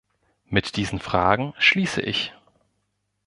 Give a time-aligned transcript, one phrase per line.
[0.47, 2.33] Mit diesen Fragen schließe ich.